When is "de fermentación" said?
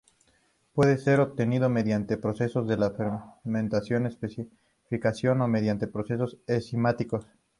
2.67-4.07